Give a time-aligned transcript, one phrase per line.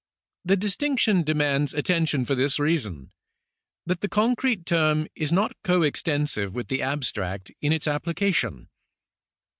[0.43, 3.11] The distinction demands attention for this reason,
[3.85, 8.69] that the concrete term is not co extensive with the abstract in its application.